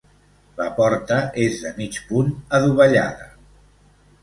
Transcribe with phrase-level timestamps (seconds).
[0.61, 3.31] La porta és de mig punt, adovellada.